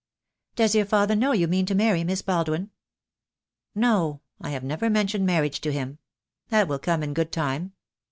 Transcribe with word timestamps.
"Does 0.55 0.73
your 0.73 0.85
father 0.87 1.15
know 1.15 1.31
you 1.31 1.47
mean 1.47 1.67
to 1.67 1.75
marry 1.75 2.03
Miss 2.03 2.23
Baldwin?" 2.23 2.71
"No, 3.75 4.21
I 4.41 4.49
have 4.49 4.63
never 4.63 4.89
mentioned 4.89 5.27
marriage 5.27 5.61
to 5.61 5.71
him. 5.71 5.99
That 6.49 6.67
will 6.67 6.79
come 6.79 7.03
in 7.03 7.13
good 7.13 7.31
time." 7.31 7.73